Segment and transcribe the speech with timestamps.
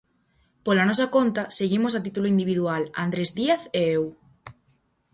[0.65, 4.03] Pola nosa conta seguimos a título individual, Andrés Díaz e eu.